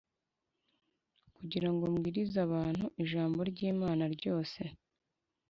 kugira 1.35 1.67
ngo 1.73 1.83
mbwirize 1.93 2.37
abantu 2.47 2.85
ijambo 3.03 3.39
ry’Imana 3.49 4.03
ryose 4.15 4.61